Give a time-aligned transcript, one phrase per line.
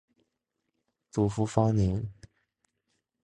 [1.11, 2.09] 祖父方宁。